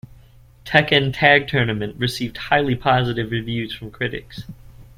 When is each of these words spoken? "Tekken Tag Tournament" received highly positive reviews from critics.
"Tekken 0.65 1.13
Tag 1.13 1.47
Tournament" 1.47 1.95
received 1.95 2.35
highly 2.37 2.73
positive 2.75 3.29
reviews 3.29 3.71
from 3.71 3.91
critics. 3.91 4.45